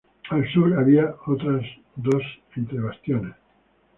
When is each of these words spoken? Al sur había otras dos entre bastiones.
Al 0.31 0.51
sur 0.51 0.79
había 0.79 1.13
otras 1.27 1.61
dos 1.95 2.23
entre 2.55 2.79
bastiones. 2.79 3.35